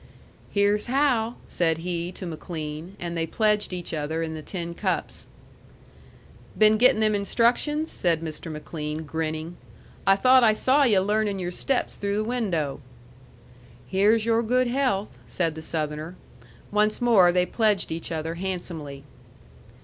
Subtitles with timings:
[0.49, 2.97] "Here's how!" said he to McLean.
[2.99, 5.27] And they pledged each other in the tin cups.
[6.57, 8.51] "Been gettin' them instructions?" said Mr.
[8.51, 9.57] McLean, grinning.
[10.07, 12.81] "I thought I saw yu' learning your steps through the window."
[13.85, 16.15] "Here's your good health," said the Southerner.
[16.71, 19.03] Once more they pledged each other handsomely.